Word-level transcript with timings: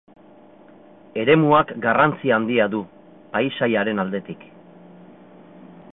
Eremuak 1.23 1.73
garrantzi 1.83 2.33
handia 2.37 2.67
du, 2.77 2.81
paisaiaren 3.37 4.05
aldetik. 4.05 4.49